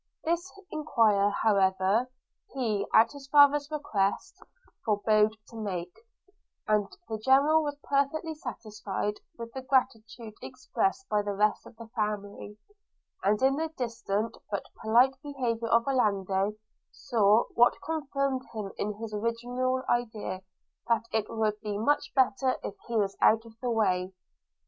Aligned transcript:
This 0.23 0.51
enquiry 0.71 1.31
however, 1.43 2.09
he, 2.55 2.87
at 2.91 3.11
his 3.11 3.27
father's 3.27 3.69
request, 3.69 4.35
forbore 4.83 5.29
to 5.49 5.55
make, 5.55 5.93
and 6.67 6.87
the 7.07 7.19
General 7.19 7.61
was 7.61 7.77
perfectly 7.83 8.33
satisfied 8.33 9.19
with 9.37 9.53
the 9.53 9.61
gratitude 9.61 10.33
expressed 10.41 11.07
by 11.07 11.21
the 11.21 11.35
rest 11.35 11.67
of 11.67 11.75
the 11.75 11.87
family; 11.89 12.57
and 13.23 13.39
in 13.43 13.57
the 13.57 13.69
distant, 13.77 14.35
but 14.49 14.65
polite 14.81 15.13
behaviour 15.21 15.67
of 15.67 15.85
Orlando, 15.85 16.55
saw, 16.91 17.43
what 17.53 17.79
confirmed 17.85 18.41
him 18.55 18.71
in 18.79 18.93
his 18.95 19.13
original 19.13 19.83
idea, 19.87 20.41
that 20.87 21.05
it 21.11 21.27
would 21.29 21.61
be 21.61 21.77
much 21.77 22.11
better 22.15 22.55
if 22.63 22.73
he 22.87 22.97
was 22.97 23.15
out 23.21 23.45
of 23.45 23.53
the 23.61 23.69
way. 23.69 24.11